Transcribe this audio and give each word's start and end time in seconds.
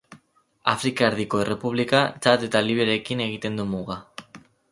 Afrika 0.71 1.05
Erdiko 1.09 1.41
Errepublika, 1.43 2.01
Txad 2.25 2.47
eta 2.49 2.63
Libiarekin 2.69 3.21
egiten 3.29 3.61
du 3.63 3.67
muga. 3.75 4.01